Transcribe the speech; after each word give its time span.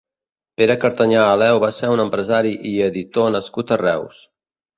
Pere 0.61 0.77
Cartanyà 0.83 1.25
Aleu 1.33 1.59
va 1.63 1.69
ser 1.75 1.89
un 1.97 2.01
empresari 2.05 2.55
i 2.71 2.73
editor 2.87 3.29
nascut 3.37 3.77
a 3.77 3.79
Reus. 3.85 4.25